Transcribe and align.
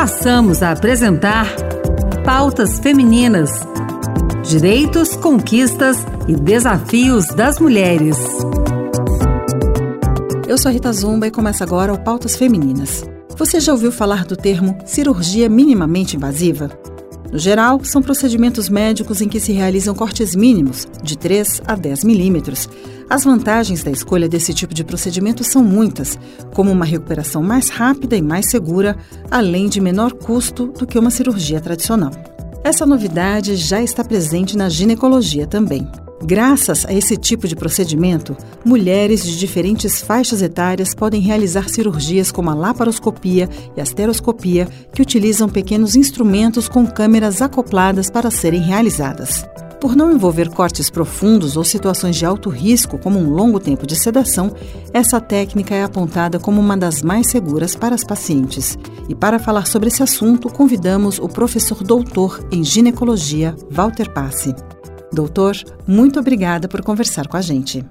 passamos 0.00 0.62
a 0.62 0.70
apresentar 0.70 1.46
Pautas 2.24 2.80
Femininas: 2.80 3.50
Direitos, 4.48 5.14
Conquistas 5.14 5.98
e 6.26 6.34
Desafios 6.34 7.26
das 7.26 7.58
Mulheres. 7.58 8.16
Eu 10.48 10.56
sou 10.56 10.72
Rita 10.72 10.90
Zumba 10.90 11.26
e 11.26 11.30
começa 11.30 11.64
agora 11.64 11.92
o 11.92 12.02
Pautas 12.02 12.34
Femininas. 12.34 13.04
Você 13.36 13.60
já 13.60 13.72
ouviu 13.72 13.92
falar 13.92 14.24
do 14.24 14.38
termo 14.38 14.78
cirurgia 14.86 15.50
minimamente 15.50 16.16
invasiva? 16.16 16.70
No 17.32 17.38
geral, 17.38 17.80
são 17.84 18.02
procedimentos 18.02 18.68
médicos 18.68 19.20
em 19.20 19.28
que 19.28 19.38
se 19.38 19.52
realizam 19.52 19.94
cortes 19.94 20.34
mínimos, 20.34 20.88
de 21.02 21.16
3 21.16 21.62
a 21.66 21.76
10 21.76 22.02
milímetros. 22.02 22.68
As 23.08 23.24
vantagens 23.24 23.84
da 23.84 23.90
escolha 23.90 24.28
desse 24.28 24.52
tipo 24.52 24.74
de 24.74 24.82
procedimento 24.82 25.44
são 25.44 25.62
muitas, 25.62 26.18
como 26.52 26.72
uma 26.72 26.84
recuperação 26.84 27.42
mais 27.42 27.68
rápida 27.68 28.16
e 28.16 28.22
mais 28.22 28.50
segura, 28.50 28.96
além 29.30 29.68
de 29.68 29.80
menor 29.80 30.12
custo 30.12 30.66
do 30.66 30.86
que 30.86 30.98
uma 30.98 31.10
cirurgia 31.10 31.60
tradicional. 31.60 32.10
Essa 32.64 32.84
novidade 32.84 33.54
já 33.56 33.80
está 33.80 34.04
presente 34.04 34.56
na 34.56 34.68
ginecologia 34.68 35.46
também. 35.46 35.88
Graças 36.22 36.84
a 36.84 36.92
esse 36.92 37.16
tipo 37.16 37.48
de 37.48 37.56
procedimento, 37.56 38.36
mulheres 38.64 39.24
de 39.24 39.38
diferentes 39.38 40.02
faixas 40.02 40.42
etárias 40.42 40.94
podem 40.94 41.20
realizar 41.20 41.70
cirurgias 41.70 42.30
como 42.30 42.50
a 42.50 42.54
laparoscopia 42.54 43.48
e 43.74 43.80
asteroscopia, 43.80 44.68
que 44.92 45.00
utilizam 45.00 45.48
pequenos 45.48 45.96
instrumentos 45.96 46.68
com 46.68 46.86
câmeras 46.86 47.40
acopladas 47.40 48.10
para 48.10 48.30
serem 48.30 48.60
realizadas. 48.60 49.46
Por 49.80 49.96
não 49.96 50.12
envolver 50.12 50.50
cortes 50.50 50.90
profundos 50.90 51.56
ou 51.56 51.64
situações 51.64 52.14
de 52.14 52.26
alto 52.26 52.50
risco, 52.50 52.98
como 52.98 53.18
um 53.18 53.30
longo 53.30 53.58
tempo 53.58 53.86
de 53.86 53.96
sedação, 53.98 54.54
essa 54.92 55.18
técnica 55.22 55.74
é 55.74 55.82
apontada 55.82 56.38
como 56.38 56.60
uma 56.60 56.76
das 56.76 57.00
mais 57.00 57.30
seguras 57.30 57.74
para 57.74 57.94
as 57.94 58.04
pacientes. 58.04 58.78
E 59.08 59.14
para 59.14 59.38
falar 59.38 59.66
sobre 59.66 59.88
esse 59.88 60.02
assunto, 60.02 60.50
convidamos 60.50 61.18
o 61.18 61.26
professor 61.26 61.82
doutor 61.82 62.46
em 62.52 62.62
ginecologia, 62.62 63.56
Walter 63.70 64.12
Passe. 64.12 64.54
Doutor, 65.12 65.56
muito 65.86 66.20
obrigada 66.20 66.68
por 66.68 66.82
conversar 66.82 67.26
com 67.26 67.36
a 67.36 67.40
gente. 67.40 67.84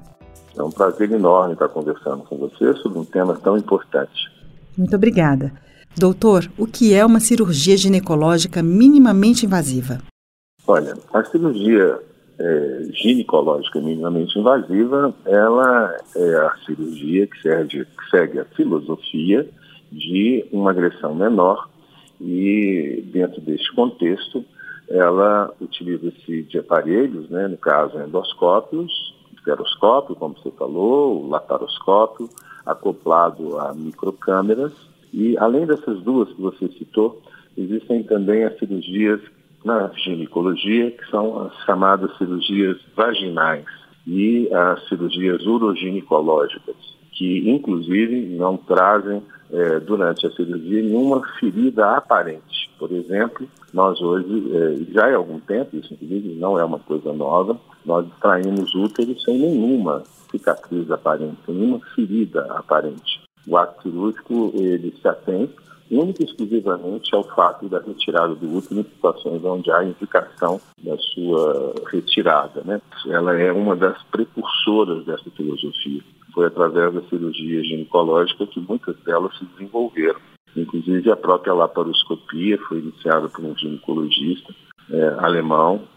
É 0.56 0.64
um 0.64 0.72
prazer 0.72 1.12
enorme 1.12 1.54
estar 1.54 1.70
conversando 1.70 2.24
com 2.24 2.38
você 2.38 2.74
sobre 2.76 3.00
um 3.00 3.06
tema 3.06 3.38
tão 3.38 3.58
importante. 3.58 4.30
Muito 4.78 4.96
obrigada. 4.96 5.52
Doutor, 5.98 6.50
o 6.58 6.66
que 6.66 6.94
é 6.94 7.06
uma 7.06 7.20
cirurgia 7.20 7.76
ginecológica 7.76 8.64
minimamente 8.64 9.46
invasiva? 9.46 10.00
Olha, 10.66 10.94
a 11.14 11.24
cirurgia 11.26 12.00
é, 12.40 12.88
ginecológica 12.94 13.82
minimamente 13.82 14.40
invasiva, 14.40 15.14
ela 15.26 15.96
é 16.16 16.36
a 16.36 16.56
cirurgia 16.66 17.28
que, 17.28 17.42
serve, 17.42 17.86
que 17.86 18.10
segue 18.10 18.40
a 18.40 18.46
filosofia 18.46 19.48
de 19.92 20.46
uma 20.52 20.72
agressão 20.72 21.14
menor 21.14 21.70
e, 22.22 23.04
dentro 23.12 23.42
deste 23.42 23.74
contexto, 23.76 24.46
ela 24.90 25.54
utiliza-se 25.62 26.44
de 26.44 26.60
aparelhos, 26.60 27.30
né, 27.30 27.48
no 27.48 27.58
caso 27.58 28.00
endoscópios, 28.00 29.14
esteroscópio, 29.38 30.16
como 30.16 30.36
você 30.36 30.52
falou, 30.52 31.24
o 31.24 31.30
laparoscópio, 31.30 32.30
acoplado 32.66 33.58
a 33.60 33.74
microcâmeras. 33.74 34.74
E 35.14 35.38
além 35.38 35.66
dessas 35.66 36.02
duas 36.02 36.30
que 36.30 36.42
você 36.42 36.68
citou, 36.70 37.22
existem 37.58 38.04
também 38.04 38.44
as 38.44 38.58
cirurgias 38.58 39.22
na 39.64 39.92
ginecologia, 39.96 40.92
que 40.92 41.06
são 41.10 41.48
as 41.48 41.56
chamadas 41.66 42.16
cirurgias 42.18 42.78
vaginais 42.96 43.66
e 44.08 44.50
as 44.54 44.88
cirurgias 44.88 45.46
uroginecológicas, 45.46 46.76
que 47.12 47.50
inclusive 47.50 48.22
não 48.38 48.58
trazem 48.58 49.22
é, 49.52 49.80
durante 49.80 50.26
a 50.26 50.32
cirurgia 50.32 50.82
nenhuma 50.82 51.22
ferida 51.40 51.96
aparente. 51.96 52.59
Por 52.80 52.92
exemplo, 52.94 53.46
nós 53.74 54.02
hoje, 54.02 54.52
é, 54.56 54.94
já 54.94 55.08
há 55.08 55.16
algum 55.16 55.40
tempo, 55.42 55.76
isso 55.76 55.94
inclusive 55.94 56.36
não 56.36 56.58
é 56.58 56.64
uma 56.64 56.80
coisa 56.80 57.12
nova, 57.12 57.60
nós 57.86 58.08
extraímos 58.08 58.74
útero 58.74 59.20
sem 59.20 59.38
nenhuma 59.38 60.04
cicatriz 60.32 60.90
aparente, 60.90 61.38
sem 61.46 61.56
nenhuma 61.56 61.82
ferida 61.94 62.42
aparente. 62.54 63.22
O 63.46 63.58
ato 63.58 63.84
cirúrgico, 63.84 64.52
ele 64.56 64.96
se 65.02 65.08
atém 65.08 65.50
única 65.92 66.22
e 66.22 66.26
exclusivamente 66.26 67.14
ao 67.14 67.24
fato 67.24 67.68
da 67.68 67.80
retirada 67.80 68.36
do 68.36 68.58
útero 68.58 68.80
em 68.80 68.84
situações 68.84 69.44
onde 69.44 69.72
há 69.72 69.84
indicação 69.84 70.62
da 70.84 70.96
sua 70.98 71.74
retirada. 71.92 72.62
Né? 72.64 72.80
Ela 73.08 73.40
é 73.40 73.52
uma 73.52 73.76
das 73.76 74.02
precursoras 74.04 75.04
dessa 75.06 75.30
filosofia. 75.32 76.02
Foi 76.34 76.46
através 76.46 76.94
da 76.94 77.02
cirurgia 77.04 77.64
ginecológica 77.64 78.46
que 78.46 78.60
muitas 78.60 78.96
delas 78.98 79.36
se 79.38 79.46
desenvolveram. 79.46 80.20
Inclusive 80.56 81.12
a 81.12 81.16
própria 81.16 81.54
laparoscopia 81.54 82.58
foi 82.68 82.80
iniciada 82.80 83.30
por 83.30 83.46
um 83.46 83.56
ginecologista 83.58 84.54
é, 84.92 85.08
alemão, 85.20 85.88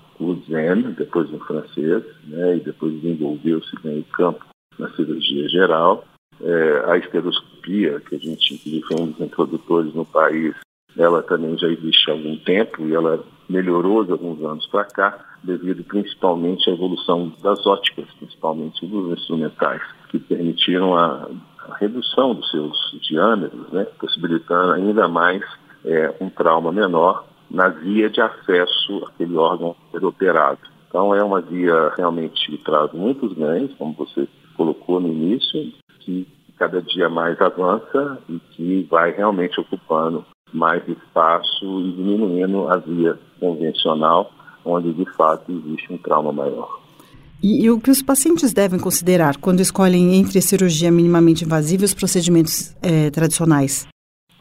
Zen, 0.49 0.95
depois 0.97 1.33
em 1.33 1.39
francês, 1.41 2.05
né, 2.29 2.57
e 2.57 2.61
depois 2.61 2.93
desenvolveu-se 3.01 3.75
no 3.85 4.05
campo 4.05 4.45
na 4.79 4.89
cirurgia 4.91 5.49
geral. 5.49 6.05
É, 6.41 6.85
a 6.87 6.97
esteroscopia, 6.97 8.01
que 8.01 8.17
a 8.17 8.19
gente 8.19 8.55
inclusive 8.55 8.87
foi 8.87 9.01
um 9.01 9.11
dos 9.11 9.21
introdutores 9.21 9.95
no 9.95 10.05
país, 10.05 10.55
ela 10.97 11.23
também 11.23 11.57
já 11.57 11.69
existe 11.69 12.11
há 12.11 12.15
algum 12.15 12.37
tempo 12.39 12.87
e 12.87 12.95
ela 12.95 13.25
melhorou 13.49 14.05
de 14.05 14.13
alguns 14.13 14.43
anos 14.45 14.67
para 14.67 14.85
cá, 14.85 15.19
devido 15.43 15.83
principalmente 15.85 16.69
à 16.69 16.73
evolução 16.73 17.33
das 17.43 17.67
óticas, 17.67 18.07
principalmente 18.19 18.87
dos 18.87 19.19
instrumentais, 19.19 19.83
que 20.11 20.19
permitiram 20.19 20.97
a, 20.97 21.29
a 21.69 21.77
redução 21.77 22.35
dos 22.35 22.51
seus 22.51 22.99
diâmetros, 23.03 23.71
né, 23.73 23.85
possibilitando 23.99 24.73
ainda 24.73 25.09
mais 25.09 25.43
é, 25.85 26.15
um 26.21 26.29
trauma 26.29 26.73
menor 26.73 27.25
na 27.51 27.69
via 27.69 28.09
de 28.09 28.21
acesso 28.21 29.05
àquele 29.07 29.37
órgão 29.37 29.77
ser 29.91 30.05
operado. 30.05 30.59
Então 30.89 31.15
é 31.15 31.23
uma 31.23 31.41
via 31.41 31.93
realmente 31.97 32.51
que 32.51 32.59
traz 32.59 32.93
muitos 32.93 33.33
ganhos, 33.35 33.75
como 33.75 33.95
você 33.95 34.29
colocou 34.57 35.01
no 35.01 35.09
início, 35.09 35.73
que 36.01 36.27
cada 36.59 36.81
dia 36.83 37.09
mais 37.09 37.41
avança 37.41 38.19
e 38.29 38.39
que 38.39 38.87
vai 38.91 39.11
realmente 39.11 39.59
ocupando 39.59 40.25
mais 40.53 40.87
espaço 40.87 41.65
e 41.81 41.93
diminuindo 41.93 42.69
a 42.69 42.77
via 42.77 43.19
convencional, 43.41 44.31
onde 44.65 44.93
de 44.93 45.05
fato 45.15 45.51
existe 45.51 45.93
um 45.93 45.99
trauma 45.99 46.33
maior. 46.33 46.82
E, 47.43 47.65
e, 47.65 47.71
o 47.71 47.81
que 47.81 47.91
os 47.91 48.01
pacientes 48.01 48.53
devem 48.53 48.79
considerar 48.79 49.37
quando 49.37 49.61
escolhem 49.61 50.15
entre 50.15 50.39
a 50.39 50.43
cirurgia 50.43 50.93
minimamente 50.93 51.45
invasiva 51.45 51.83
e 51.83 51.87
os 51.87 51.95
procedimentos 51.95 52.75
é, 52.81 53.11
tradicionais? 53.11 53.87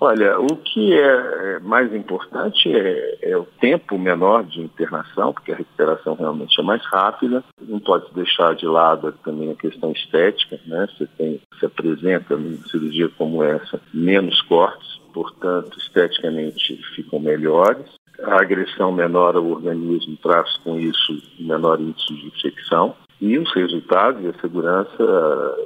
Olha, 0.03 0.39
o 0.39 0.57
que 0.57 0.93
é, 0.93 1.55
é 1.55 1.59
mais 1.59 1.93
importante 1.93 2.71
é, 2.75 3.19
é, 3.21 3.37
o 3.37 3.45
tempo 3.59 3.99
menor 3.99 4.43
de 4.43 4.61
internação, 4.61 5.31
porque 5.31 5.51
a 5.51 5.55
recuperação 5.55 6.15
realmente 6.15 6.59
é 6.59 6.63
mais 6.63 6.83
rápida. 6.85 7.43
Não 7.61 7.79
pode 7.79 8.11
deixar 8.13 8.55
de 8.55 8.65
lado 8.65 9.13
também 9.23 9.51
a 9.51 9.55
questão 9.55 9.91
estética, 9.91 10.59
né? 10.65 10.87
Você 10.87 11.07
tem, 11.17 11.39
se 11.59 11.65
apresenta 11.67 12.35
numa 12.35 12.67
cirurgia 12.67 13.09
como 13.15 13.43
essa 13.43 13.79
menos 13.93 14.41
cortes, 14.41 14.99
portanto, 15.13 15.77
esteticamente 15.77 16.81
ficam 16.95 17.19
melhores. 17.19 17.85
A 18.23 18.41
agressão 18.41 18.91
menor 18.91 19.35
ao 19.35 19.45
organismo 19.45 20.17
traz 20.21 20.55
com 20.57 20.79
isso 20.79 21.21
menor 21.39 21.79
índice 21.79 22.13
de 22.13 22.27
infecção. 22.27 22.95
E 23.19 23.37
os 23.37 23.53
resultados 23.53 24.23
e 24.23 24.27
a 24.27 24.41
segurança 24.41 25.57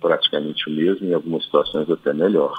praticamente 0.00 0.68
o 0.68 0.72
mesmo, 0.72 1.08
em 1.08 1.14
algumas 1.14 1.44
situações 1.44 1.88
até 1.90 2.12
melhor. 2.12 2.52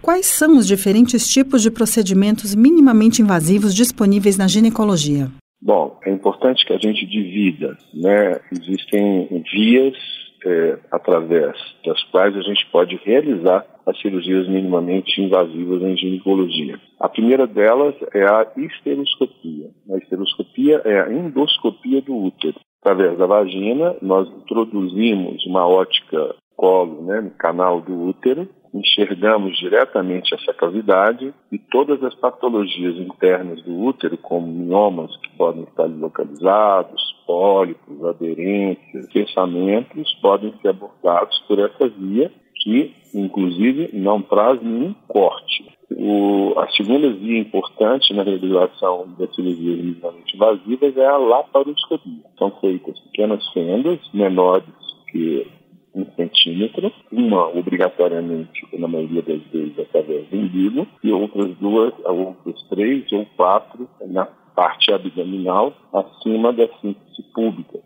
Quais 0.00 0.26
são 0.26 0.56
os 0.56 0.66
diferentes 0.66 1.28
tipos 1.28 1.62
de 1.62 1.70
procedimentos 1.70 2.54
minimamente 2.54 3.20
invasivos 3.20 3.74
disponíveis 3.74 4.36
na 4.36 4.46
ginecologia? 4.46 5.28
Bom, 5.60 5.98
é 6.04 6.10
importante 6.10 6.64
que 6.66 6.72
a 6.72 6.78
gente 6.78 7.06
divida, 7.06 7.76
né? 7.94 8.40
Existem 8.50 9.28
vias 9.52 9.96
é, 10.44 10.78
através 10.90 11.54
das 11.84 12.02
quais 12.04 12.36
a 12.36 12.40
gente 12.42 12.66
pode 12.70 12.96
realizar 13.04 13.64
as 13.86 14.00
cirurgias 14.00 14.48
minimamente 14.48 15.20
invasivas 15.20 15.82
em 15.82 15.96
ginecologia. 15.96 16.78
A 17.00 17.08
primeira 17.08 17.46
delas 17.46 17.94
é 18.14 18.24
a 18.24 18.46
esteroscopia. 18.56 19.70
A 19.90 19.96
esteroscopia 19.98 20.82
é 20.84 21.00
a 21.00 21.12
endoscopia 21.12 22.00
do 22.02 22.16
útero. 22.16 22.60
Através 22.80 23.16
da 23.18 23.26
vagina, 23.26 23.96
nós 24.02 24.28
introduzimos 24.28 25.44
uma 25.46 25.66
ótica 25.66 26.34
colo, 26.56 27.02
né, 27.02 27.20
no 27.20 27.30
canal 27.30 27.80
do 27.80 28.08
útero, 28.08 28.48
enxergamos 28.74 29.56
diretamente 29.58 30.34
essa 30.34 30.52
cavidade 30.54 31.32
e 31.50 31.58
todas 31.58 32.02
as 32.02 32.14
patologias 32.14 32.96
internas 32.96 33.62
do 33.62 33.78
útero, 33.78 34.16
como 34.16 34.46
miomas 34.46 35.14
que 35.18 35.28
podem 35.36 35.64
estar 35.64 35.86
localizados, 35.86 37.02
pólipos, 37.26 38.04
aderências, 38.04 39.12
pensamentos, 39.12 40.12
podem 40.22 40.54
ser 40.60 40.68
abordados 40.68 41.38
por 41.46 41.58
essa 41.58 41.88
via, 41.88 42.30
que 42.62 42.94
inclusive 43.14 43.90
não 43.92 44.22
traz 44.22 44.62
nenhum 44.62 44.94
corte. 45.06 45.70
O, 45.90 46.54
a 46.58 46.70
segunda 46.70 47.12
via 47.12 47.38
importante 47.38 48.14
na 48.14 48.22
realização 48.22 49.06
das 49.18 49.34
cirurgias 49.34 49.78
minimamente 49.78 50.34
invasivas 50.34 50.96
é 50.96 51.06
a 51.06 51.16
laparoscopia. 51.16 52.24
São 52.38 52.50
feitas 52.60 52.98
pequenas 53.00 53.46
fendas 53.52 53.98
menores 54.14 54.64
que 55.10 55.46
um 55.94 56.06
centímetro, 56.16 56.92
uma 57.10 57.48
obrigatoriamente, 57.48 58.66
na 58.78 58.88
maioria 58.88 59.22
das 59.22 59.42
vezes, 59.52 59.78
através 59.78 60.26
do 60.28 60.36
umbigo, 60.36 60.86
e 61.02 61.12
outras 61.12 61.56
duas, 61.58 61.92
outros 62.04 62.62
três 62.68 63.10
ou 63.12 63.26
quatro 63.36 63.88
na 64.06 64.26
parte 64.54 64.92
abdominal 64.92 65.72
acima 65.92 66.52
da 66.52 66.68
síntese 66.80 67.22
pública, 67.34 67.78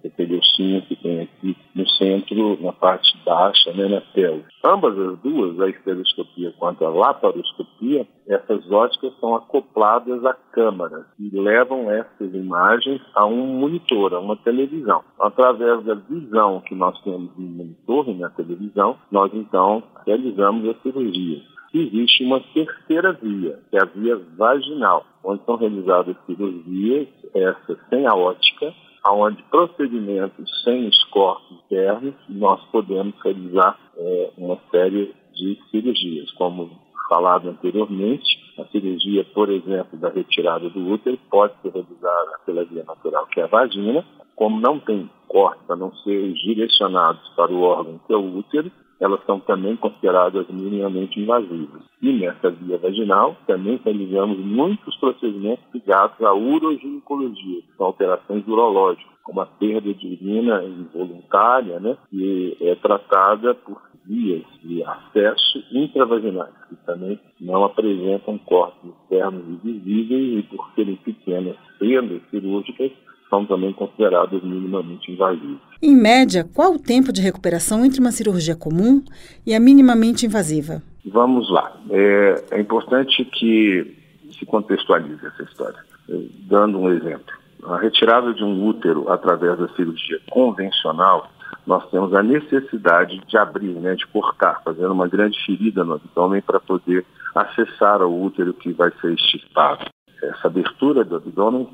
que 0.56 0.97
tem 0.97 1.20
aqui 1.20 1.56
no 1.75 1.88
centro, 1.91 2.62
na 2.62 2.73
parte 2.73 3.17
baixa, 3.25 3.73
né, 3.73 3.88
na 3.88 4.00
tela. 4.00 4.41
Ambas 4.64 4.99
as 4.99 5.19
duas, 5.20 5.61
a 5.61 5.69
estereoscopia 5.69 6.53
quanto 6.58 6.85
a 6.85 6.88
laparoscopia, 6.88 8.06
essas 8.26 8.70
óticas 8.70 9.12
são 9.20 9.37
acopladas 9.37 10.25
a 10.25 10.35
câmaras 10.53 11.05
e 11.19 11.31
levam 11.31 11.91
essas 11.91 12.35
imagens 12.35 13.00
a 13.14 13.25
um 13.26 13.47
monitor, 13.58 14.14
a 14.14 14.20
uma 14.20 14.37
televisão. 14.37 15.05
Através 15.20 15.85
da 15.85 15.94
visão 15.94 16.61
que 16.61 16.75
nós 16.75 17.00
temos 17.02 17.31
no 17.37 17.47
monitor 17.47 18.09
e 18.09 18.14
na 18.14 18.31
televisão, 18.31 18.97
nós 19.11 19.32
então 19.35 19.82
realizamos 20.05 20.69
a 20.69 20.75
cirurgia 20.82 21.43
existe 21.79 22.25
uma 22.25 22.41
terceira 22.41 23.12
via, 23.12 23.59
que 23.70 23.76
é 23.76 23.82
a 23.82 23.85
via 23.85 24.17
vaginal, 24.37 25.05
onde 25.23 25.44
são 25.44 25.56
realizadas 25.56 26.17
cirurgias, 26.25 27.09
essa 27.35 27.79
sem 27.91 28.06
a 28.06 28.14
ótica, 28.14 28.73
onde 29.12 29.43
procedimentos 29.44 30.62
sem 30.64 30.87
os 30.88 31.05
corpos 31.05 31.58
internos, 31.64 32.14
nós 32.29 32.62
podemos 32.70 33.14
realizar 33.23 33.79
é, 33.97 34.31
uma 34.37 34.58
série 34.70 35.14
de 35.35 35.58
cirurgias, 35.70 36.31
como 36.32 36.70
falado 37.08 37.49
anteriormente, 37.49 38.26
a 38.58 38.64
cirurgia, 38.67 39.25
por 39.25 39.50
exemplo, 39.50 39.99
da 39.99 40.08
retirada 40.08 40.69
do 40.70 40.93
útero 40.93 41.19
pode 41.31 41.55
ser 41.62 41.73
realizada 41.73 42.38
pela 42.44 42.64
via 42.64 42.85
natural, 42.85 43.26
que 43.26 43.41
é 43.41 43.44
a 43.44 43.49
vagina, 43.49 44.05
como 44.35 44.61
não 44.61 44.79
tem 44.81 45.09
cortes 45.29 45.69
a 45.70 45.76
não 45.76 45.93
ser 45.97 46.32
direcionados 46.32 47.29
para 47.37 47.52
o 47.52 47.62
órgão 47.62 48.00
que 48.06 48.12
é 48.12 48.17
o 48.17 48.38
útero, 48.38 48.70
elas 49.00 49.25
são 49.26 49.38
também 49.40 49.76
consideradas 49.76 50.46
minimamente 50.48 51.20
invasivas. 51.20 51.82
E 52.00 52.12
nessa 52.12 52.50
via 52.50 52.78
vaginal, 52.78 53.37
também 53.46 53.81
realizamos 53.84 54.38
muitos 54.38 54.96
procedimentos 54.96 55.64
ligados 55.75 56.20
à 56.22 56.32
uroginincologia, 56.32 57.62
que 57.62 57.76
são 57.76 57.87
alterações 57.87 58.46
urológicas, 58.46 59.16
como 59.22 59.40
a 59.40 59.46
perda 59.46 59.93
de 59.93 60.06
urina 60.06 60.62
involuntária, 60.64 61.81
né, 61.81 61.96
que 62.10 62.56
é 62.60 62.75
tratada 62.76 63.54
por 63.54 63.82
vias 64.06 64.44
de 64.62 64.84
acesso 64.84 65.64
intravaginais, 65.72 66.54
que 66.69 66.76
também 66.87 67.19
não 67.40 67.64
apresentam 67.64 68.38
cortes 68.38 68.90
externos 69.02 69.60
visíveis 69.62 70.38
e 70.38 70.42
por 70.44 70.70
serem 70.75 70.96
pequenas 70.96 71.56
fendas 71.78 72.22
cirúrgicas, 72.31 72.92
são 73.28 73.44
também 73.44 73.73
consideradas 73.73 74.43
minimamente 74.43 75.11
invasivas. 75.11 75.58
Em 75.82 75.94
média, 75.94 76.49
qual 76.55 76.75
o 76.75 76.78
tempo 76.78 77.12
de 77.12 77.20
recuperação 77.20 77.84
entre 77.84 78.00
uma 78.00 78.12
cirurgia 78.12 78.56
comum 78.56 79.02
e 79.46 79.55
a 79.55 79.61
minimamente 79.61 80.26
invasiva? 80.26 80.82
Vamos 81.05 81.50
lá. 81.50 81.76
É, 81.90 82.44
é 82.52 82.61
importante 82.61 83.25
que 83.25 83.96
se 84.38 84.44
contextualize 84.46 85.25
essa 85.26 85.43
história. 85.43 85.78
Dando 86.49 86.78
um 86.78 86.90
exemplo. 86.90 87.34
A 87.64 87.78
retirada 87.78 88.32
de 88.32 88.44
um 88.44 88.64
útero 88.64 89.11
através 89.11 89.58
da 89.58 89.69
cirurgia 89.70 90.20
convencional, 90.31 91.28
nós 91.67 91.88
temos 91.90 92.14
a 92.14 92.23
necessidade 92.23 93.20
de 93.26 93.37
abrir, 93.37 93.75
né, 93.75 93.94
de 93.96 94.06
cortar, 94.06 94.62
fazendo 94.64 94.93
uma 94.93 95.08
grande 95.08 95.37
ferida 95.44 95.82
no 95.82 95.94
abdômen 95.94 96.40
para 96.43 96.61
poder 96.61 97.05
acessar 97.34 98.02
o 98.02 98.25
útero 98.25 98.55
que 98.55 98.73
vai 98.73 98.93
ser 99.00 99.12
extirpado. 99.12 99.84
Essa 100.23 100.46
abertura 100.46 101.05
do 101.05 101.17
abdômen 101.17 101.69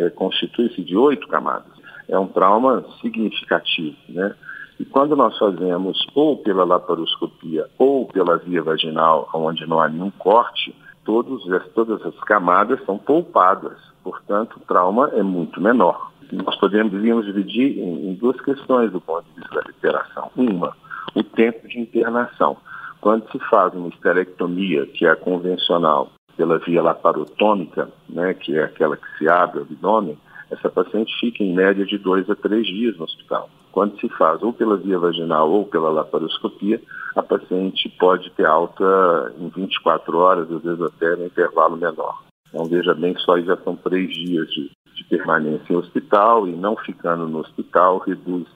é, 0.00 0.10
constitui-se 0.10 0.82
de 0.82 0.96
oito 0.96 1.28
camadas. 1.28 1.72
É 2.08 2.18
um 2.18 2.26
trauma 2.26 2.84
significativo, 3.00 3.96
né? 4.08 4.34
E 4.78 4.84
quando 4.84 5.14
nós 5.14 5.36
fazemos 5.36 6.06
ou 6.14 6.38
pela 6.38 6.64
laparoscopia 6.64 7.66
ou 7.78 8.06
pela 8.06 8.38
via 8.38 8.62
vaginal, 8.62 9.28
onde 9.34 9.66
não 9.66 9.78
há 9.78 9.88
nenhum 9.90 10.10
corte, 10.10 10.74
todos, 11.04 11.44
todas 11.74 12.00
as 12.02 12.18
camadas 12.20 12.82
são 12.86 12.96
poupadas. 12.96 13.76
Portanto, 14.02 14.56
o 14.56 14.60
trauma 14.60 15.10
é 15.12 15.22
muito 15.22 15.60
menor. 15.60 16.10
Nós 16.32 16.56
podemos 16.56 16.92
dividir 16.92 17.78
em, 17.78 18.10
em 18.10 18.14
duas 18.14 18.40
questões 18.40 18.90
do 18.90 19.00
ponto 19.02 19.24
de 19.34 19.40
vista 19.40 19.54
da 19.56 19.60
recuperação. 19.60 20.30
Uma, 20.34 20.74
o 21.14 21.22
tempo 21.22 21.68
de 21.68 21.78
internação. 21.78 22.56
Quando 23.02 23.30
se 23.30 23.38
faz 23.50 23.74
uma 23.74 23.88
esterectomia, 23.88 24.86
que 24.86 25.04
é 25.04 25.10
a 25.10 25.16
convencional, 25.16 26.10
pela 26.40 26.56
via 26.56 26.80
laparotômica, 26.80 27.90
né, 28.08 28.32
que 28.32 28.56
é 28.56 28.64
aquela 28.64 28.96
que 28.96 29.18
se 29.18 29.28
abre 29.28 29.58
o 29.58 29.62
abdômen, 29.62 30.16
essa 30.50 30.70
paciente 30.70 31.12
fica 31.20 31.44
em 31.44 31.54
média 31.54 31.84
de 31.84 31.98
dois 31.98 32.30
a 32.30 32.34
três 32.34 32.66
dias 32.66 32.96
no 32.96 33.04
hospital. 33.04 33.50
Quando 33.70 34.00
se 34.00 34.08
faz 34.08 34.42
ou 34.42 34.50
pela 34.50 34.78
via 34.78 34.98
vaginal 34.98 35.50
ou 35.50 35.66
pela 35.66 35.90
laparoscopia, 35.90 36.80
a 37.14 37.22
paciente 37.22 37.90
pode 38.00 38.30
ter 38.30 38.46
alta 38.46 39.34
em 39.38 39.50
24 39.50 40.16
horas, 40.16 40.50
às 40.50 40.62
vezes 40.62 40.80
até 40.80 41.14
no 41.14 41.26
intervalo 41.26 41.76
menor. 41.76 42.22
Então, 42.48 42.64
veja 42.64 42.94
bem, 42.94 43.14
só 43.18 43.38
já 43.38 43.58
são 43.58 43.76
três 43.76 44.08
dias 44.08 44.48
de, 44.48 44.70
de 44.94 45.04
permanência 45.10 45.74
em 45.74 45.76
hospital 45.76 46.48
e 46.48 46.52
não 46.52 46.74
ficando 46.74 47.28
no 47.28 47.40
hospital 47.40 47.98
reduz 47.98 48.46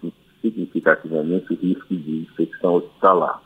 significativamente 0.40 1.52
o 1.52 1.56
risco 1.56 1.94
de 1.94 2.22
infecção 2.22 2.76
hospitalar. 2.76 3.42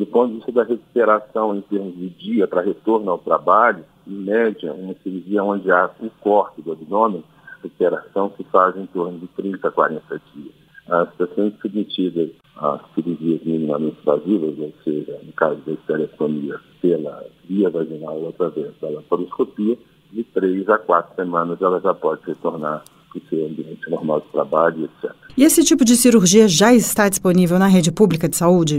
Do 0.00 0.06
ponto 0.06 0.28
de 0.28 0.36
vista 0.36 0.50
da 0.52 0.62
recuperação 0.62 1.54
em 1.54 1.60
termos 1.60 1.94
de 1.94 2.08
dia 2.08 2.48
para 2.48 2.62
retorno 2.62 3.10
ao 3.10 3.18
trabalho, 3.18 3.84
em 4.06 4.14
média, 4.14 4.72
uma 4.72 4.94
cirurgia 5.02 5.44
onde 5.44 5.70
há 5.70 5.90
um 6.00 6.08
corte 6.22 6.62
do 6.62 6.72
abdômen, 6.72 7.22
a 7.46 7.62
recuperação 7.62 8.32
se 8.34 8.42
faz 8.44 8.74
em 8.78 8.86
torno 8.86 9.18
de 9.18 9.26
30 9.26 9.68
a 9.68 9.70
40 9.70 10.22
dias. 10.32 10.54
As 10.88 11.14
pacientes 11.16 11.60
submetidas 11.60 12.30
a 12.56 12.80
cirurgias 12.94 13.42
minimamente 13.44 13.98
invasivas, 14.00 14.58
ou 14.58 14.72
seja, 14.82 15.20
no 15.22 15.32
caso 15.34 15.60
da 15.66 15.72
esterectomia 15.72 16.58
pela 16.80 17.26
via 17.46 17.68
vaginal 17.68 18.16
ou 18.16 18.30
através 18.30 18.72
da 18.80 18.88
laparoscopia, 18.88 19.76
de 20.10 20.24
três 20.24 20.66
a 20.70 20.78
quatro 20.78 21.14
semanas 21.14 21.60
ela 21.60 21.78
já 21.78 21.92
pode 21.92 22.22
retornar 22.24 22.82
para 23.10 23.18
o 23.18 23.28
seu 23.28 23.44
ambiente 23.44 23.90
normal 23.90 24.20
de 24.22 24.28
trabalho, 24.28 24.84
etc. 24.86 25.14
E 25.36 25.44
esse 25.44 25.62
tipo 25.62 25.84
de 25.84 25.94
cirurgia 25.94 26.48
já 26.48 26.72
está 26.72 27.06
disponível 27.06 27.58
na 27.58 27.66
rede 27.66 27.92
pública 27.92 28.26
de 28.26 28.36
saúde? 28.36 28.78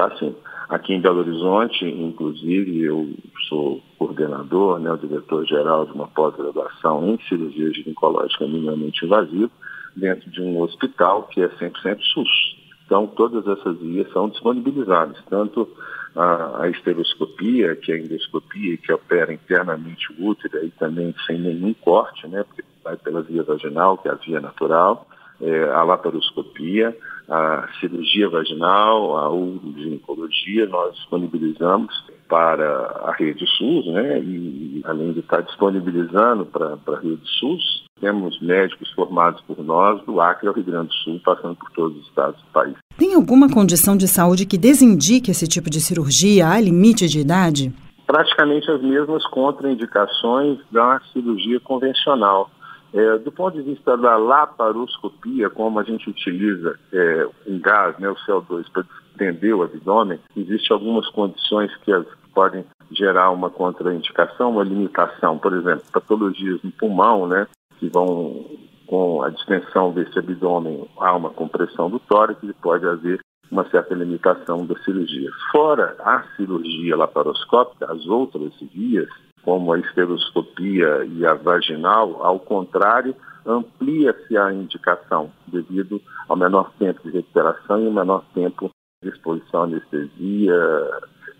Está 0.00 0.16
sim. 0.16 0.34
Aqui 0.70 0.94
em 0.94 1.00
Belo 1.00 1.18
Horizonte, 1.18 1.84
inclusive, 1.84 2.80
eu 2.80 3.12
sou 3.50 3.82
coordenador, 3.98 4.78
né, 4.78 4.90
o 4.90 4.96
diretor-geral 4.96 5.84
de 5.84 5.92
uma 5.92 6.08
pós-graduação 6.08 7.06
em 7.06 7.18
cirurgia 7.28 7.70
ginecológica 7.70 8.46
minimamente 8.46 9.04
invasiva, 9.04 9.50
dentro 9.94 10.30
de 10.30 10.40
um 10.40 10.58
hospital 10.62 11.24
que 11.24 11.42
é 11.42 11.48
100% 11.48 12.00
SUS. 12.14 12.56
Então, 12.86 13.06
todas 13.08 13.46
essas 13.46 13.78
vias 13.78 14.10
são 14.10 14.30
disponibilizadas, 14.30 15.18
tanto 15.28 15.68
a, 16.16 16.62
a 16.62 16.70
esteroscopia, 16.70 17.76
que 17.76 17.92
é 17.92 17.96
a 17.96 17.98
endoscopia, 17.98 18.78
que 18.78 18.90
opera 18.90 19.34
internamente 19.34 20.10
o 20.14 20.28
útero, 20.28 20.64
e 20.64 20.70
também 20.70 21.14
sem 21.26 21.38
nenhum 21.38 21.74
corte, 21.74 22.26
né, 22.26 22.42
porque 22.44 22.64
vai 22.82 22.96
pela 22.96 23.20
via 23.20 23.42
vaginal, 23.42 23.98
que 23.98 24.08
é 24.08 24.12
a 24.12 24.14
via 24.14 24.40
natural, 24.40 25.06
é, 25.40 25.64
a 25.70 25.82
laparoscopia, 25.82 26.96
a 27.28 27.68
cirurgia 27.78 28.28
vaginal, 28.28 29.16
a 29.16 29.30
uroginincologia, 29.30 30.66
nós 30.66 30.94
disponibilizamos 30.96 31.94
para 32.28 33.02
a 33.04 33.12
rede 33.12 33.44
SUS, 33.46 33.86
né? 33.86 34.20
E 34.20 34.82
além 34.84 35.12
de 35.12 35.20
estar 35.20 35.40
disponibilizando 35.42 36.46
para 36.46 36.74
a 36.74 37.00
rede 37.00 37.22
SUS, 37.38 37.84
temos 38.00 38.40
médicos 38.40 38.90
formados 38.92 39.40
por 39.42 39.62
nós 39.62 40.02
do 40.04 40.20
Acre 40.20 40.48
ao 40.48 40.54
Rio 40.54 40.64
Grande 40.64 40.88
do 40.88 40.94
Sul, 40.94 41.20
passando 41.24 41.56
por 41.56 41.70
todos 41.72 41.98
os 41.98 42.06
estados 42.06 42.40
do 42.40 42.46
país. 42.52 42.74
Tem 42.96 43.14
alguma 43.14 43.48
condição 43.48 43.96
de 43.96 44.08
saúde 44.08 44.46
que 44.46 44.56
desindique 44.56 45.30
esse 45.30 45.46
tipo 45.46 45.68
de 45.68 45.80
cirurgia? 45.80 46.48
Há 46.48 46.60
limite 46.60 47.08
de 47.08 47.20
idade? 47.20 47.72
Praticamente 48.06 48.70
as 48.70 48.82
mesmas 48.82 49.24
contraindicações 49.26 50.58
da 50.70 51.00
cirurgia 51.12 51.60
convencional. 51.60 52.50
É, 52.92 53.18
do 53.18 53.30
ponto 53.30 53.56
de 53.56 53.62
vista 53.62 53.96
da 53.96 54.16
laparoscopia, 54.16 55.48
como 55.48 55.78
a 55.78 55.84
gente 55.84 56.10
utiliza 56.10 56.78
é, 56.92 57.28
um 57.46 57.60
gás, 57.60 57.96
né, 57.98 58.08
o 58.08 58.16
CO2, 58.16 58.64
para 58.72 58.84
distender 59.08 59.54
o 59.54 59.62
abdômen, 59.62 60.18
existem 60.36 60.74
algumas 60.74 61.08
condições 61.10 61.74
que 61.84 61.92
as, 61.92 62.04
podem 62.34 62.64
gerar 62.90 63.30
uma 63.30 63.50
contraindicação, 63.50 64.50
uma 64.50 64.64
limitação. 64.64 65.38
Por 65.38 65.52
exemplo, 65.52 65.84
patologias 65.92 66.60
no 66.62 66.72
pulmão, 66.72 67.28
né, 67.28 67.46
que 67.78 67.88
vão 67.88 68.44
com 68.86 69.22
a 69.22 69.30
distensão 69.30 69.92
desse 69.92 70.18
abdômen, 70.18 70.84
há 70.98 71.14
uma 71.14 71.30
compressão 71.30 71.88
do 71.88 72.00
tórax 72.00 72.42
e 72.42 72.52
pode 72.54 72.84
haver 72.86 73.20
uma 73.50 73.68
certa 73.68 73.94
limitação 73.94 74.66
da 74.66 74.76
cirurgia. 74.82 75.30
Fora 75.52 75.96
a 76.00 76.24
cirurgia 76.36 76.96
laparoscópica, 76.96 77.90
as 77.90 78.06
outras 78.06 78.52
vias, 78.72 79.08
como 79.44 79.72
a 79.72 79.78
esteroscopia 79.78 81.04
e 81.04 81.24
a 81.24 81.34
vaginal, 81.34 82.24
ao 82.24 82.38
contrário, 82.38 83.14
amplia-se 83.46 84.36
a 84.36 84.52
indicação 84.52 85.30
devido 85.46 86.00
ao 86.28 86.36
menor 86.36 86.72
tempo 86.78 87.00
de 87.04 87.10
recuperação 87.10 87.82
e 87.82 87.88
o 87.88 87.92
menor 87.92 88.24
tempo 88.34 88.70
de 89.02 89.08
exposição 89.08 89.62
à 89.62 89.64
anestesia 89.64 90.90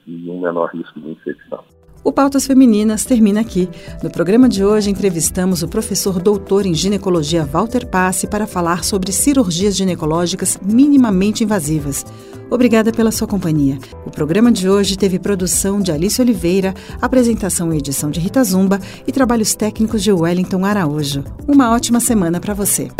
e 0.07 0.30
um 0.30 0.40
menor 0.40 0.71
risco 0.71 0.99
de 1.00 1.11
infecção. 1.11 1.62
O 2.02 2.11
Pautas 2.11 2.47
Femininas 2.47 3.04
termina 3.04 3.42
aqui. 3.42 3.69
No 4.02 4.11
programa 4.11 4.49
de 4.49 4.64
hoje, 4.64 4.88
entrevistamos 4.88 5.62
o 5.62 5.69
professor 5.69 6.19
doutor 6.19 6.64
em 6.64 6.73
ginecologia 6.73 7.45
Walter 7.45 7.87
Passe 7.87 8.26
para 8.26 8.47
falar 8.47 8.85
sobre 8.85 9.12
cirurgias 9.12 9.76
ginecológicas 9.76 10.59
minimamente 10.64 11.45
invasivas. 11.45 12.04
Obrigada 12.50 12.92
pela 12.92 13.12
sua 13.12 13.28
companhia. 13.28 13.78
O 14.04 14.11
programa 14.11 14.50
de 14.50 14.69
hoje 14.69 14.99
teve 14.99 15.19
produção 15.19 15.80
de 15.80 15.92
Alice 15.92 16.21
Oliveira, 16.21 16.75
apresentação 17.00 17.73
e 17.73 17.78
edição 17.78 18.11
de 18.11 18.19
Rita 18.19 18.42
Zumba 18.42 18.80
e 19.07 19.12
trabalhos 19.12 19.54
técnicos 19.54 20.02
de 20.02 20.12
Wellington 20.12 20.64
Araújo. 20.64 21.25
Uma 21.47 21.71
ótima 21.71 22.00
semana 22.00 22.40
para 22.40 22.52
você. 22.52 22.90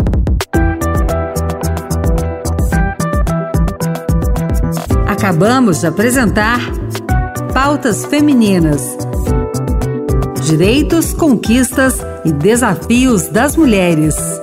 Acabamos 5.05 5.81
de 5.81 5.87
apresentar 5.87 6.59
Pautas 7.53 8.05
Femininas. 8.05 8.81
Direitos, 10.45 11.13
conquistas 11.13 11.99
e 12.25 12.31
desafios 12.31 13.27
das 13.27 13.55
mulheres. 13.55 14.40